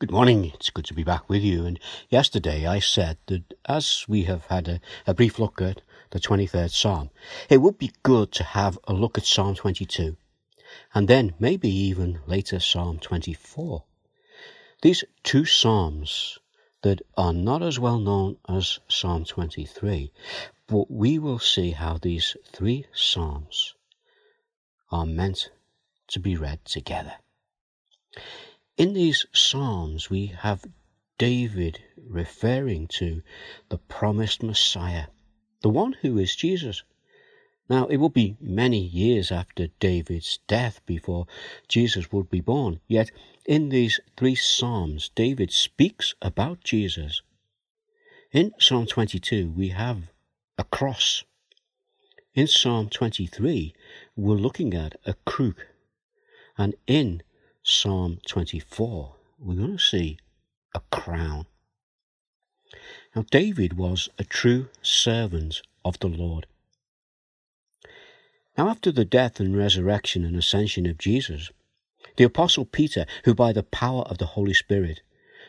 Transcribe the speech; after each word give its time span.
Good 0.00 0.12
morning. 0.12 0.50
It's 0.54 0.70
good 0.70 0.86
to 0.86 0.94
be 0.94 1.04
back 1.04 1.28
with 1.28 1.42
you. 1.42 1.66
And 1.66 1.78
yesterday 2.08 2.66
I 2.66 2.78
said 2.78 3.18
that 3.26 3.52
as 3.66 4.06
we 4.08 4.22
have 4.22 4.46
had 4.46 4.66
a, 4.66 4.80
a, 5.06 5.12
brief 5.12 5.38
look 5.38 5.60
at 5.60 5.82
the 6.08 6.18
23rd 6.18 6.70
Psalm, 6.70 7.10
it 7.50 7.58
would 7.58 7.76
be 7.76 7.92
good 8.02 8.32
to 8.32 8.42
have 8.42 8.78
a 8.84 8.94
look 8.94 9.18
at 9.18 9.26
Psalm 9.26 9.56
22 9.56 10.16
and 10.94 11.06
then 11.06 11.34
maybe 11.38 11.68
even 11.68 12.20
later 12.26 12.60
Psalm 12.60 12.98
24. 12.98 13.84
These 14.80 15.04
two 15.22 15.44
Psalms 15.44 16.38
that 16.80 17.02
are 17.18 17.34
not 17.34 17.62
as 17.62 17.78
well 17.78 17.98
known 17.98 18.38
as 18.48 18.80
Psalm 18.88 19.26
23, 19.26 20.12
but 20.66 20.90
we 20.90 21.18
will 21.18 21.38
see 21.38 21.72
how 21.72 21.98
these 21.98 22.38
three 22.50 22.86
Psalms 22.94 23.74
are 24.90 25.04
meant 25.04 25.50
to 26.08 26.18
be 26.20 26.36
read 26.36 26.64
together. 26.64 27.16
In 28.80 28.94
these 28.94 29.26
Psalms, 29.34 30.08
we 30.08 30.28
have 30.28 30.64
David 31.18 31.82
referring 31.98 32.86
to 32.96 33.22
the 33.68 33.76
promised 33.76 34.42
Messiah, 34.42 35.08
the 35.60 35.68
one 35.68 35.92
who 36.00 36.16
is 36.16 36.34
Jesus. 36.34 36.82
Now, 37.68 37.88
it 37.88 37.98
will 37.98 38.08
be 38.08 38.38
many 38.40 38.78
years 38.78 39.30
after 39.30 39.66
David's 39.80 40.38
death 40.48 40.80
before 40.86 41.26
Jesus 41.68 42.10
would 42.10 42.30
be 42.30 42.40
born, 42.40 42.80
yet 42.88 43.10
in 43.44 43.68
these 43.68 44.00
three 44.16 44.34
Psalms, 44.34 45.10
David 45.14 45.52
speaks 45.52 46.14
about 46.22 46.64
Jesus. 46.64 47.20
In 48.32 48.54
Psalm 48.58 48.86
22, 48.86 49.50
we 49.50 49.68
have 49.68 50.10
a 50.56 50.64
cross. 50.64 51.22
In 52.32 52.46
Psalm 52.46 52.88
23, 52.88 53.74
we're 54.16 54.36
looking 54.36 54.72
at 54.72 54.98
a 55.04 55.12
crook. 55.26 55.66
And 56.56 56.74
in 56.86 57.22
Psalm 57.62 58.18
24, 58.26 59.16
we're 59.38 59.54
going 59.54 59.76
to 59.76 59.78
see 59.78 60.16
a 60.74 60.80
crown. 60.90 61.44
Now, 63.14 63.26
David 63.30 63.74
was 63.74 64.08
a 64.18 64.24
true 64.24 64.68
servant 64.80 65.60
of 65.84 65.98
the 65.98 66.08
Lord. 66.08 66.46
Now, 68.56 68.70
after 68.70 68.90
the 68.90 69.04
death 69.04 69.40
and 69.40 69.54
resurrection 69.54 70.24
and 70.24 70.36
ascension 70.36 70.86
of 70.86 70.96
Jesus, 70.96 71.50
the 72.16 72.24
Apostle 72.24 72.64
Peter, 72.64 73.04
who 73.24 73.34
by 73.34 73.52
the 73.52 73.62
power 73.62 74.02
of 74.02 74.16
the 74.16 74.26
Holy 74.26 74.54
Spirit 74.54 75.02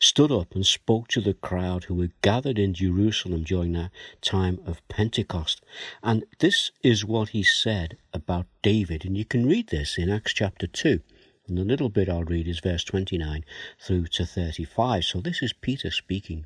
stood 0.00 0.32
up 0.32 0.54
and 0.54 0.64
spoke 0.64 1.08
to 1.08 1.20
the 1.20 1.34
crowd 1.34 1.84
who 1.84 1.94
were 1.94 2.10
gathered 2.22 2.58
in 2.58 2.72
Jerusalem 2.72 3.42
during 3.42 3.72
that 3.72 3.90
time 4.22 4.60
of 4.64 4.86
Pentecost. 4.88 5.62
And 6.02 6.24
this 6.38 6.70
is 6.82 7.04
what 7.04 7.30
he 7.30 7.42
said 7.42 7.98
about 8.14 8.46
David. 8.62 9.04
And 9.04 9.14
you 9.14 9.26
can 9.26 9.46
read 9.46 9.68
this 9.68 9.98
in 9.98 10.08
Acts 10.08 10.32
chapter 10.32 10.66
2. 10.66 11.00
And 11.48 11.56
the 11.56 11.64
little 11.64 11.88
bit 11.88 12.10
I'll 12.10 12.24
read 12.24 12.46
is 12.46 12.60
verse 12.60 12.84
29 12.84 13.42
through 13.80 14.08
to 14.08 14.26
35. 14.26 15.02
So 15.02 15.20
this 15.22 15.42
is 15.42 15.54
Peter 15.54 15.90
speaking. 15.90 16.44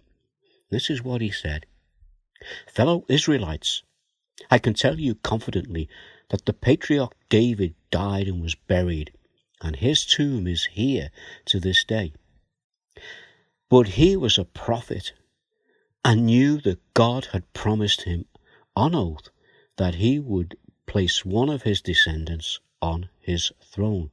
This 0.71 0.89
is 0.89 1.03
what 1.03 1.21
he 1.21 1.31
said 1.31 1.67
Fellow 2.69 3.05
Israelites, 3.09 3.83
I 4.49 4.59
can 4.59 4.75
tell 4.75 5.01
you 5.01 5.17
confidently 5.17 5.89
that 6.31 6.47
the 6.47 6.53
patriarch 6.53 7.17
David 7.29 7.75
died 7.91 8.29
and 8.29 8.41
was 8.41 8.55
buried, 8.55 9.13
and 9.61 9.75
his 9.75 10.07
tomb 10.07 10.47
is 10.47 10.67
here 10.67 11.11
to 11.47 11.59
this 11.59 11.83
day. 11.83 12.13
But 13.69 13.89
he 13.99 14.17
was 14.17 14.39
a 14.39 14.45
prophet 14.45 15.15
and 16.05 16.27
knew 16.27 16.61
that 16.61 16.95
God 16.95 17.27
had 17.33 17.53
promised 17.53 18.03
him 18.03 18.27
on 18.77 18.95
oath 18.95 19.31
that 19.79 19.97
he 19.97 20.21
would 20.21 20.57
place 20.87 21.25
one 21.25 21.49
of 21.49 21.63
his 21.63 21.81
descendants 21.81 22.61
on 22.81 23.09
his 23.19 23.51
throne 23.61 24.13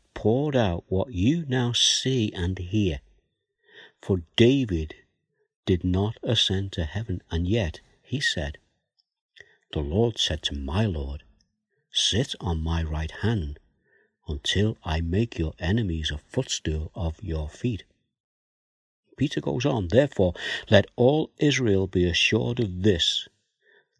poured 0.13 0.55
out 0.55 0.83
what 0.87 1.13
you 1.13 1.45
now 1.47 1.71
see 1.71 2.31
and 2.33 2.57
hear. 2.59 3.01
For 4.01 4.23
David 4.35 4.95
did 5.65 5.83
not 5.83 6.17
ascend 6.23 6.71
to 6.73 6.85
heaven, 6.85 7.21
and 7.31 7.47
yet 7.47 7.81
he 8.03 8.19
said, 8.19 8.57
The 9.73 9.79
Lord 9.79 10.17
said 10.17 10.41
to 10.43 10.55
my 10.55 10.85
Lord, 10.85 11.23
Sit 11.91 12.35
on 12.39 12.61
my 12.61 12.83
right 12.83 13.11
hand 13.11 13.59
until 14.27 14.77
I 14.83 15.01
make 15.01 15.37
your 15.37 15.53
enemies 15.59 16.11
a 16.11 16.17
footstool 16.17 16.91
of 16.95 17.23
your 17.23 17.49
feet. 17.49 17.83
Peter 19.17 19.41
goes 19.41 19.65
on, 19.65 19.87
Therefore, 19.87 20.33
let 20.69 20.85
all 20.95 21.31
Israel 21.37 21.87
be 21.87 22.05
assured 22.05 22.59
of 22.59 22.83
this 22.83 23.27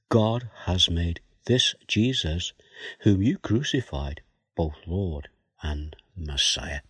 God 0.09 0.49
has 0.65 0.89
made 0.89 1.21
this 1.45 1.75
Jesus, 1.87 2.53
whom 3.01 3.21
you 3.21 3.37
crucified, 3.37 4.21
both 4.55 4.75
Lord 4.85 5.29
and 5.61 5.95
Messiah. 6.15 6.81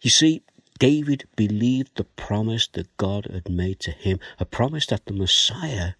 You 0.00 0.10
see, 0.10 0.42
David 0.78 1.26
believed 1.36 1.96
the 1.96 2.04
promise 2.04 2.68
that 2.68 2.96
God 2.96 3.26
had 3.32 3.48
made 3.48 3.80
to 3.80 3.90
him, 3.90 4.20
a 4.38 4.44
promise 4.44 4.86
that 4.86 5.06
the 5.06 5.14
Messiah 5.14 5.92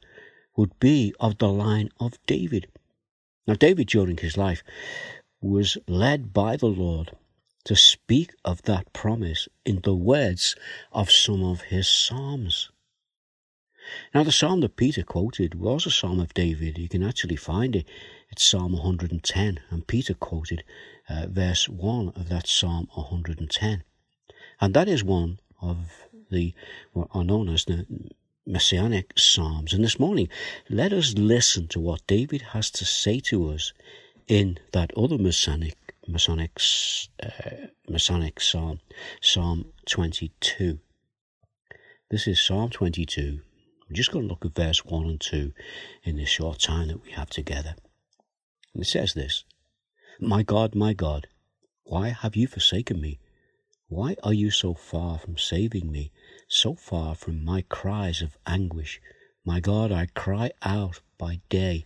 would 0.57 0.79
be 0.79 1.15
of 1.19 1.39
the 1.39 1.49
line 1.49 1.91
of 1.99 2.19
David. 2.27 2.69
Now, 3.47 3.55
David, 3.55 3.89
during 3.89 4.19
his 4.19 4.37
life, 4.37 4.63
was 5.41 5.79
led 5.87 6.33
by 6.33 6.57
the 6.57 6.67
Lord 6.67 7.13
to 7.65 7.77
speak 7.77 8.33
of 8.45 8.63
that 8.63 8.93
promise 8.93 9.49
in 9.65 9.81
the 9.83 9.95
words 9.95 10.55
of 10.93 11.11
some 11.11 11.43
of 11.43 11.63
his 11.63 11.89
Psalms. 11.89 12.71
Now, 14.15 14.23
the 14.23 14.33
psalm 14.33 14.61
that 14.61 14.77
Peter 14.77 15.03
quoted 15.03 15.55
was 15.55 15.87
a 15.87 15.91
psalm 15.91 16.21
of 16.21 16.35
David. 16.35 16.79
You 16.79 16.89
can 16.89 17.03
actually 17.03 17.37
find 17.37 17.77
it. 17.77 17.87
It's 18.31 18.45
Psalm 18.45 18.73
110, 18.73 19.61
and 19.71 19.87
Peter 19.87 20.15
quoted 20.15 20.65
uh, 21.09 21.27
verse 21.29 21.69
1 21.69 22.09
of 22.17 22.29
that 22.29 22.47
Psalm 22.47 22.89
110. 22.95 23.85
And 24.61 24.75
that 24.75 24.89
is 24.89 25.05
one 25.05 25.39
of 25.61 25.79
the, 26.31 26.55
what 26.93 27.09
are 27.13 27.25
known 27.25 27.49
as 27.49 27.65
the 27.65 27.87
Messianic 28.47 29.13
Psalms. 29.17 29.73
And 29.73 29.83
this 29.83 29.99
morning, 29.99 30.29
let 30.69 30.93
us 30.93 31.15
listen 31.15 31.69
to 31.69 31.81
what 31.81 32.07
David 32.07 32.43
has 32.53 32.71
to 32.73 32.85
say 32.85 33.21
to 33.21 33.51
us 33.51 33.73
in 34.29 34.59
that 34.73 34.93
other 34.97 35.19
Messianic, 35.19 35.77
Messianic, 36.07 36.59
uh, 37.23 37.67
Messianic 37.89 38.41
Psalm, 38.41 38.81
Psalm 39.21 39.73
22. 39.87 40.79
This 42.09 42.29
is 42.29 42.41
Psalm 42.41 42.71
22, 42.71 43.41
we're 43.89 43.95
just 43.95 44.11
going 44.11 44.25
to 44.25 44.29
look 44.29 44.45
at 44.45 44.55
verse 44.55 44.85
1 44.85 45.07
and 45.07 45.21
2 45.21 45.53
in 46.05 46.17
this 46.17 46.29
short 46.29 46.59
time 46.59 46.89
that 46.89 47.03
we 47.03 47.13
have 47.13 47.31
together. 47.31 47.77
And 48.75 48.83
it 48.83 48.87
says 48.87 49.15
this 49.15 49.45
My 50.21 50.43
God, 50.43 50.75
my 50.75 50.93
God, 50.93 51.29
why 51.85 52.09
have 52.09 52.35
you 52.35 52.49
forsaken 52.49 53.01
me? 53.01 53.21
Why 53.89 54.17
are 54.25 54.35
you 54.35 54.51
so 54.51 54.75
far 54.75 55.19
from 55.19 55.39
saving 55.39 55.93
me, 55.93 56.11
so 56.49 56.75
far 56.75 57.15
from 57.15 57.45
my 57.45 57.63
cries 57.63 58.21
of 58.23 58.37
anguish? 58.45 59.01
My 59.45 59.61
God, 59.61 59.93
I 59.93 60.07
cry 60.07 60.51
out 60.63 61.01
by 61.19 61.41
day, 61.49 61.85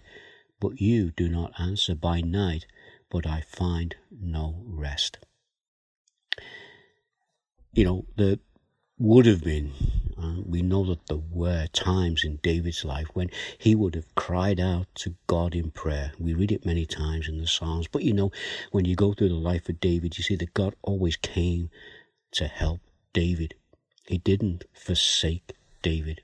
but 0.59 0.81
you 0.81 1.11
do 1.11 1.29
not 1.29 1.53
answer 1.61 1.95
by 1.95 2.23
night, 2.23 2.65
but 3.11 3.27
I 3.27 3.43
find 3.43 3.95
no 4.11 4.63
rest. 4.65 5.19
You 7.73 7.85
know, 7.85 8.07
there 8.17 8.39
would 9.01 9.25
have 9.25 9.43
been 9.43 9.73
uh, 10.23 10.43
we 10.45 10.61
know 10.61 10.85
that 10.85 11.07
there 11.07 11.23
were 11.33 11.67
times 11.69 12.23
in 12.23 12.37
David's 12.43 12.85
life 12.85 13.07
when 13.15 13.31
he 13.57 13.75
would 13.75 13.95
have 13.95 14.15
cried 14.15 14.61
out 14.61 14.87
to 14.97 15.15
God 15.27 15.55
in 15.55 15.71
prayer. 15.71 16.13
We 16.19 16.35
read 16.35 16.53
it 16.53 16.67
many 16.67 16.85
times 16.85 17.27
in 17.27 17.39
the 17.39 17.47
Psalms. 17.47 17.89
But 17.89 18.03
you 18.03 18.13
know, 18.13 18.31
when 18.71 18.85
you 18.85 18.97
go 18.97 19.15
through 19.15 19.31
the 19.31 19.35
life 19.35 19.71
of 19.71 19.81
David, 19.81 20.19
you 20.19 20.25
see 20.25 20.37
that 20.37 20.53
God 20.53 20.75
always 20.83 21.17
came 21.17 21.71
to 22.33 22.47
help 22.47 22.81
David. 23.15 23.55
He 24.07 24.19
didn't 24.19 24.65
forsake 24.75 25.55
David. 25.81 26.21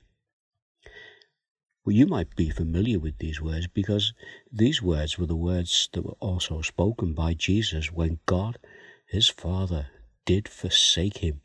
Well, 1.83 1.95
you 1.95 2.05
might 2.05 2.35
be 2.35 2.51
familiar 2.51 2.99
with 2.99 3.17
these 3.17 3.41
words 3.41 3.65
because 3.65 4.13
these 4.51 4.83
words 4.83 5.17
were 5.17 5.25
the 5.25 5.35
words 5.35 5.89
that 5.93 6.05
were 6.05 6.17
also 6.19 6.61
spoken 6.61 7.13
by 7.13 7.33
Jesus 7.33 7.91
when 7.91 8.19
God, 8.27 8.59
his 9.07 9.29
Father, 9.29 9.87
did 10.25 10.47
forsake 10.47 11.17
him. 11.19 11.41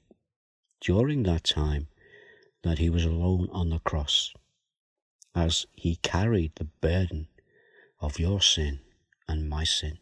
During 0.83 1.23
that 1.23 1.45
time, 1.45 1.87
that 2.65 2.79
he 2.79 2.91
was 2.91 3.05
alone 3.05 3.49
on 3.53 3.71
the 3.71 3.79
cross 3.79 4.35
as 5.33 5.65
he 5.75 5.95
carried 5.95 6.57
the 6.57 6.65
burden 6.65 7.29
of 8.01 8.19
your 8.19 8.41
sin 8.41 8.81
and 9.29 9.49
my 9.49 9.63
sin. 9.63 9.99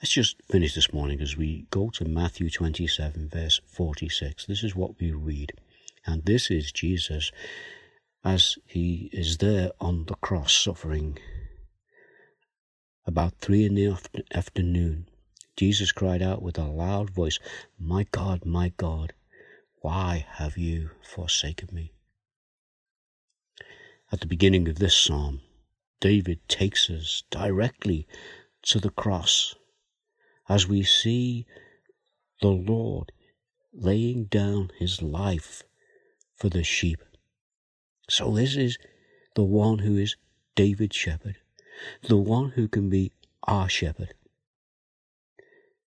Let's 0.00 0.12
just 0.12 0.36
finish 0.50 0.74
this 0.74 0.94
morning 0.94 1.20
as 1.20 1.36
we 1.36 1.66
go 1.70 1.90
to 1.90 2.06
Matthew 2.06 2.48
27, 2.48 3.28
verse 3.28 3.60
46. 3.66 4.46
This 4.46 4.64
is 4.64 4.74
what 4.74 4.98
we 4.98 5.12
read. 5.12 5.52
And 6.06 6.24
this 6.24 6.50
is 6.50 6.72
Jesus 6.72 7.30
as 8.24 8.56
he 8.64 9.10
is 9.12 9.36
there 9.36 9.72
on 9.78 10.06
the 10.06 10.14
cross 10.14 10.54
suffering. 10.56 11.18
About 13.06 13.34
three 13.42 13.66
in 13.66 13.74
the 13.74 13.94
afternoon, 14.32 15.06
Jesus 15.54 15.92
cried 15.92 16.22
out 16.22 16.40
with 16.40 16.56
a 16.56 16.64
loud 16.64 17.10
voice, 17.10 17.38
My 17.78 18.06
God, 18.10 18.46
my 18.46 18.72
God, 18.78 19.12
why 19.84 20.24
have 20.36 20.56
you 20.56 20.88
forsaken 21.02 21.68
me? 21.70 21.92
At 24.10 24.20
the 24.20 24.26
beginning 24.26 24.66
of 24.66 24.78
this 24.78 24.96
psalm, 24.96 25.42
David 26.00 26.40
takes 26.48 26.88
us 26.88 27.22
directly 27.30 28.08
to 28.62 28.80
the 28.80 28.88
cross 28.88 29.54
as 30.48 30.66
we 30.66 30.84
see 30.84 31.44
the 32.40 32.48
Lord 32.48 33.12
laying 33.74 34.24
down 34.24 34.70
his 34.78 35.02
life 35.02 35.64
for 36.34 36.48
the 36.48 36.64
sheep. 36.64 37.02
So 38.08 38.34
this 38.34 38.56
is 38.56 38.78
the 39.34 39.44
one 39.44 39.80
who 39.80 39.98
is 39.98 40.16
David's 40.54 40.96
shepherd, 40.96 41.36
the 42.00 42.16
one 42.16 42.52
who 42.52 42.68
can 42.68 42.88
be 42.88 43.12
our 43.46 43.68
shepherd. 43.68 44.14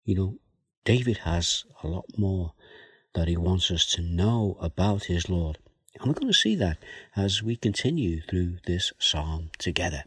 You 0.06 0.14
know, 0.14 0.38
David 0.86 1.18
has 1.18 1.66
a 1.82 1.86
lot 1.86 2.06
more 2.16 2.54
that 3.14 3.28
he 3.28 3.36
wants 3.36 3.70
us 3.70 3.86
to 3.94 4.02
know 4.02 4.56
about 4.60 5.04
his 5.04 5.28
Lord. 5.28 5.58
And 5.98 6.08
we're 6.08 6.14
going 6.14 6.32
to 6.32 6.34
see 6.34 6.56
that 6.56 6.78
as 7.16 7.42
we 7.42 7.56
continue 7.56 8.20
through 8.20 8.58
this 8.66 8.92
psalm 8.98 9.50
together. 9.58 10.02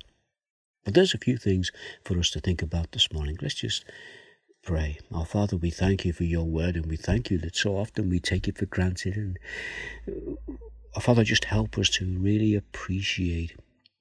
But 0.83 0.93
there's 0.93 1.13
a 1.13 1.17
few 1.17 1.37
things 1.37 1.71
for 2.03 2.17
us 2.19 2.29
to 2.31 2.39
think 2.39 2.61
about 2.61 2.91
this 2.91 3.11
morning. 3.11 3.37
Let's 3.41 3.55
just 3.55 3.85
pray. 4.63 4.99
Our 5.13 5.25
Father, 5.25 5.57
we 5.57 5.69
thank 5.69 6.05
you 6.05 6.13
for 6.13 6.25
your 6.25 6.43
word 6.43 6.75
and 6.75 6.85
we 6.85 6.97
thank 6.97 7.31
you 7.31 7.37
that 7.39 7.55
so 7.55 7.77
often 7.77 8.09
we 8.09 8.19
take 8.19 8.47
it 8.47 8.57
for 8.57 8.65
granted. 8.65 9.15
And 9.15 9.37
our 10.95 11.01
Father, 11.01 11.23
just 11.23 11.45
help 11.45 11.77
us 11.77 11.89
to 11.91 12.05
really 12.05 12.55
appreciate 12.55 13.55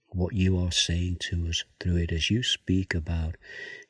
what 0.09 0.35
you 0.35 0.59
are 0.59 0.73
saying 0.73 1.17
to 1.21 1.47
us 1.49 1.65
through 1.79 1.97
it 1.97 2.13
as 2.13 2.31
you 2.31 2.43
speak 2.43 2.95
about 2.95 3.37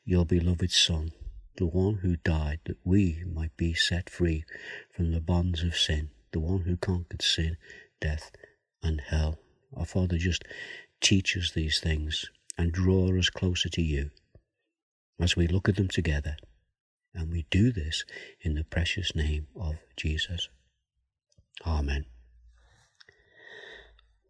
your 0.03 0.25
beloved 0.25 0.71
Son, 0.71 1.11
the 1.57 1.65
one 1.65 1.95
who 1.95 2.15
died 2.17 2.59
that 2.65 2.77
we 2.83 3.23
might 3.25 3.55
be 3.57 3.73
set 3.73 4.09
free 4.09 4.45
from 4.91 5.11
the 5.11 5.21
bonds 5.21 5.63
of 5.63 5.75
sin, 5.75 6.09
the 6.31 6.39
one 6.39 6.61
who 6.61 6.77
conquered 6.77 7.21
sin, 7.21 7.57
death, 7.99 8.31
and 8.81 9.01
hell. 9.01 9.39
Our 9.75 9.85
Father, 9.85 10.17
just 10.17 10.43
teach 11.01 11.35
us 11.35 11.51
these 11.51 11.79
things 11.79 12.29
and 12.57 12.71
draw 12.71 13.17
us 13.17 13.29
closer 13.29 13.69
to 13.69 13.81
you 13.81 14.11
as 15.19 15.35
we 15.35 15.47
look 15.47 15.67
at 15.67 15.75
them 15.75 15.87
together. 15.87 16.37
And 17.13 17.31
we 17.31 17.45
do 17.49 17.71
this 17.71 18.05
in 18.41 18.53
the 18.53 18.63
precious 18.63 19.15
name 19.15 19.47
of 19.59 19.77
Jesus. 19.95 20.49
Amen. 21.65 22.05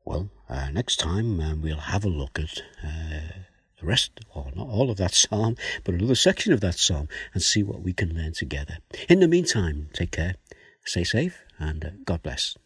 Well, 0.06 0.29
uh, 0.50 0.69
next 0.69 0.97
time 0.97 1.41
uh, 1.41 1.56
we'll 1.56 1.77
have 1.77 2.06
a 2.06 2.09
look 2.09 2.39
at 2.39 2.62
uh, 2.81 3.39
the 3.79 3.85
rest, 3.85 4.12
or 4.33 4.51
not 4.56 4.68
all 4.68 4.89
of 4.89 4.97
that 4.97 5.13
psalm, 5.13 5.56
but 5.83 5.95
another 5.95 6.15
section 6.15 6.53
of 6.53 6.62
that 6.62 6.77
psalm 6.77 7.07
and 7.33 7.44
see 7.44 7.63
what 7.63 7.81
we 7.81 7.94
can 7.94 8.15
learn 8.15 8.33
together. 8.33 8.77
In 9.07 9.19
the 9.19 9.27
meantime, 9.27 9.89
take 9.94 10.12
care, 10.12 10.35
stay 10.85 11.03
safe, 11.03 11.39
and 11.59 11.85
uh, 11.85 11.89
God 12.06 12.24
bless. 12.24 12.57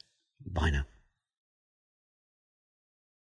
Bye 0.45 0.69
now. 0.69 0.85